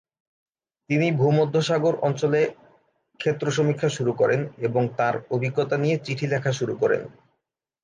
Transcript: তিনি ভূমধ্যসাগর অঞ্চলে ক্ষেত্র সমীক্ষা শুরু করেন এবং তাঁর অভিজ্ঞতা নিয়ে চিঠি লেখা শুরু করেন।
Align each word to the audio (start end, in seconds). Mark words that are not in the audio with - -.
তিনি 0.89 1.07
ভূমধ্যসাগর 1.11 1.93
অঞ্চলে 2.01 2.41
ক্ষেত্র 3.19 3.45
সমীক্ষা 3.51 3.89
শুরু 3.89 4.11
করেন 4.13 4.41
এবং 4.57 4.83
তাঁর 4.97 5.15
অভিজ্ঞতা 5.29 5.75
নিয়ে 5.77 5.97
চিঠি 5.97 6.25
লেখা 6.27 6.51
শুরু 6.51 6.73
করেন। 6.75 7.01